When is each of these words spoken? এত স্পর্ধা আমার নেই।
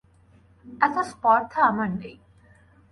এত 0.81 0.95
স্পর্ধা 1.11 1.59
আমার 1.63 1.89
নেই। 1.99 2.15